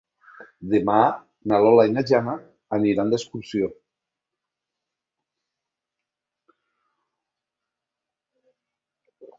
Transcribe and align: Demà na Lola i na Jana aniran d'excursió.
Demà 0.69 1.01
na 1.51 1.59
Lola 1.65 1.85
i 1.89 1.91
na 1.97 2.03
Jana 2.11 2.33
aniran 2.77 3.13
d'excursió. 3.13 3.69